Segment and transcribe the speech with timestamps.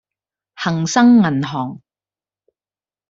[0.55, 1.79] 恒生銀行